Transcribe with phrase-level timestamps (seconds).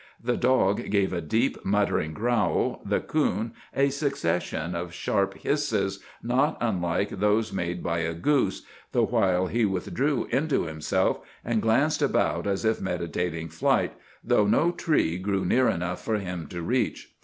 [0.19, 6.57] The dog gave a deep, muttering growl; the coon a succession of sharp hisses, not
[6.59, 12.47] unlike those made by a goose, the while he withdrew into himself and glanced about
[12.47, 13.93] as if meditating flight,
[14.23, 17.13] though no tree grew near enough for him to reach.